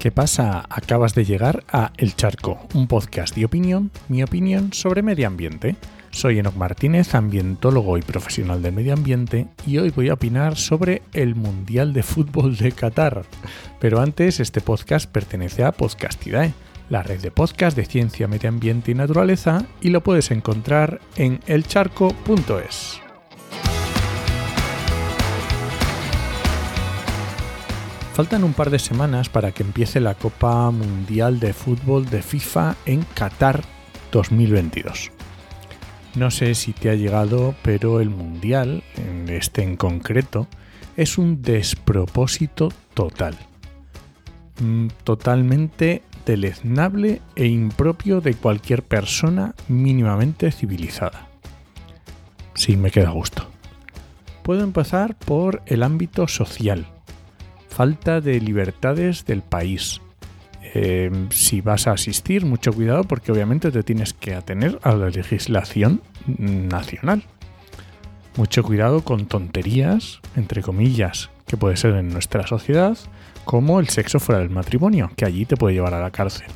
[0.00, 0.64] ¿Qué pasa?
[0.70, 5.76] Acabas de llegar a El Charco, un podcast de opinión, mi opinión sobre medio ambiente.
[6.10, 11.02] Soy Enoc Martínez, ambientólogo y profesional del medio ambiente, y hoy voy a opinar sobre
[11.12, 13.24] el Mundial de Fútbol de Qatar.
[13.78, 16.54] Pero antes, este podcast pertenece a Podcastidae,
[16.88, 21.40] la red de podcast de ciencia, medio ambiente y naturaleza, y lo puedes encontrar en
[21.46, 23.02] elcharco.es.
[28.20, 32.76] Faltan un par de semanas para que empiece la Copa Mundial de Fútbol de FIFA
[32.84, 33.62] en Qatar
[34.12, 35.10] 2022.
[36.16, 38.82] No sé si te ha llegado, pero el Mundial,
[39.26, 40.48] este en concreto,
[40.98, 43.38] es un despropósito total.
[44.60, 51.26] Mm, totalmente deleznable e impropio de cualquier persona mínimamente civilizada.
[52.52, 53.46] Sí, me queda gusto.
[54.42, 56.86] Puedo empezar por el ámbito social
[57.80, 60.02] falta de libertades del país.
[60.74, 65.08] Em, si vas a asistir, mucho cuidado porque obviamente te tienes que atener a la
[65.08, 67.22] legislación nacional.
[68.36, 72.98] Mucho cuidado con tonterías, entre comillas, que puede ser en nuestra sociedad,
[73.46, 76.48] como el sexo fuera del matrimonio, que allí te puede llevar a la cárcel.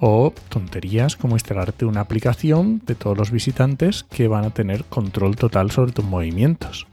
[0.00, 5.36] O tonterías como instalarte una aplicación de todos los visitantes que van a tener control
[5.36, 6.88] total sobre tus movimientos.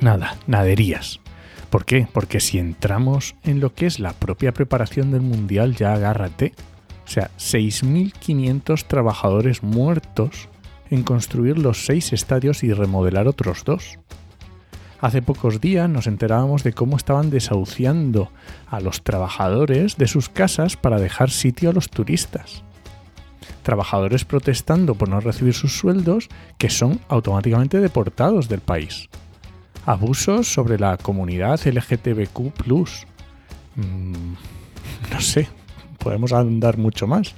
[0.00, 1.20] Nada, naderías.
[1.74, 2.06] ¿Por qué?
[2.12, 6.52] Porque si entramos en lo que es la propia preparación del Mundial, ya agárrate.
[7.04, 10.48] O sea, 6.500 trabajadores muertos
[10.90, 13.98] en construir los seis estadios y remodelar otros dos.
[15.00, 18.30] Hace pocos días nos enterábamos de cómo estaban desahuciando
[18.68, 22.62] a los trabajadores de sus casas para dejar sitio a los turistas.
[23.64, 29.08] Trabajadores protestando por no recibir sus sueldos que son automáticamente deportados del país
[29.86, 32.38] abusos sobre la comunidad LGTBQ.
[33.76, 34.32] Mm,
[35.12, 35.48] no sé,
[35.98, 37.34] podemos andar mucho más.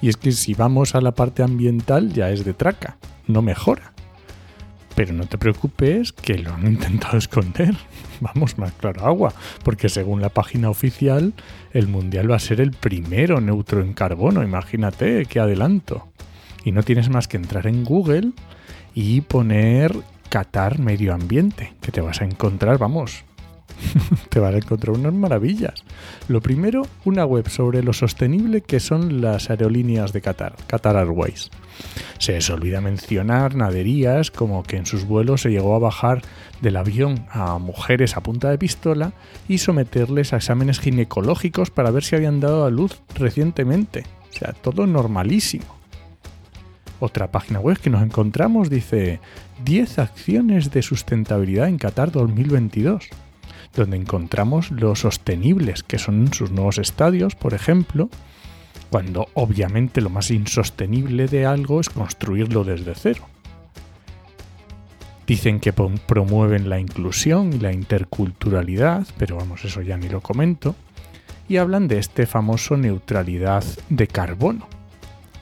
[0.00, 3.92] Y es que si vamos a la parte ambiental ya es de traca, no mejora.
[4.94, 7.76] Pero no te preocupes que lo han intentado esconder.
[8.20, 11.34] Vamos más claro agua, porque según la página oficial,
[11.72, 14.42] el Mundial va a ser el primero neutro en carbono.
[14.42, 16.08] Imagínate qué adelanto.
[16.64, 18.32] Y no tienes más que entrar en Google
[18.94, 19.94] y poner
[20.36, 23.24] Qatar Medio Ambiente, que te vas a encontrar, vamos,
[24.28, 25.82] te vas a encontrar unas maravillas.
[26.28, 31.48] Lo primero, una web sobre lo sostenible que son las aerolíneas de Qatar, Qatar Airways.
[32.18, 36.20] Se les olvida mencionar naderías como que en sus vuelos se llegó a bajar
[36.60, 39.14] del avión a mujeres a punta de pistola
[39.48, 44.04] y someterles a exámenes ginecológicos para ver si habían dado a luz recientemente.
[44.28, 45.64] O sea, todo normalísimo.
[46.98, 49.20] Otra página web que nos encontramos dice
[49.64, 53.08] 10 acciones de sustentabilidad en Qatar 2022,
[53.74, 58.08] donde encontramos los sostenibles, que son sus nuevos estadios, por ejemplo,
[58.90, 63.28] cuando obviamente lo más insostenible de algo es construirlo desde cero.
[65.26, 70.76] Dicen que promueven la inclusión y la interculturalidad, pero vamos, eso ya ni lo comento.
[71.48, 74.68] Y hablan de este famoso neutralidad de carbono,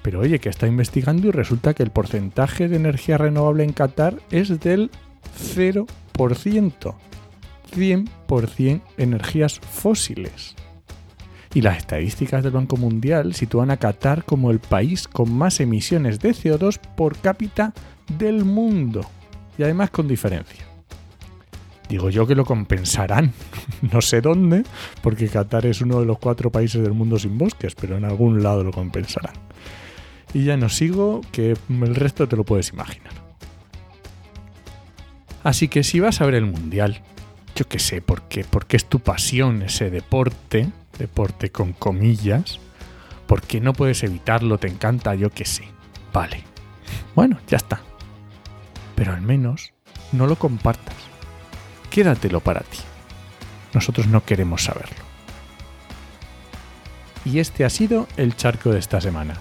[0.04, 4.18] pero oye, que está investigando y resulta que el porcentaje de energía renovable en Qatar
[4.30, 4.90] es del
[5.34, 6.94] 0%.
[7.74, 10.56] 100% energías fósiles.
[11.54, 16.20] Y las estadísticas del Banco Mundial sitúan a Qatar como el país con más emisiones
[16.20, 17.72] de CO2 por cápita
[18.18, 19.06] del mundo.
[19.56, 20.66] Y además con diferencia.
[21.88, 23.32] Digo yo que lo compensarán.
[23.90, 24.64] no sé dónde,
[25.02, 28.42] porque Qatar es uno de los cuatro países del mundo sin bosques, pero en algún
[28.42, 29.32] lado lo compensarán.
[30.34, 33.12] Y ya no sigo, que el resto te lo puedes imaginar.
[35.44, 37.02] Así que si vas a ver el Mundial,
[37.54, 42.58] yo qué sé, porque, porque es tu pasión ese deporte, deporte con comillas,
[43.26, 45.64] porque no puedes evitarlo, te encanta, yo qué sé.
[46.12, 46.42] Vale.
[47.14, 47.80] Bueno, ya está.
[48.96, 49.72] Pero al menos
[50.12, 50.96] no lo compartas.
[51.90, 52.78] Quédatelo para ti.
[53.72, 55.04] Nosotros no queremos saberlo.
[57.24, 59.40] Y este ha sido el charco de esta semana.